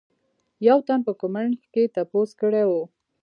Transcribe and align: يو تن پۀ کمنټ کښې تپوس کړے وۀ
يو 0.67 0.77
تن 0.87 0.99
پۀ 1.05 1.11
کمنټ 1.21 1.53
کښې 1.73 1.83
تپوس 1.95 2.29
کړے 2.41 2.63
وۀ 2.69 2.81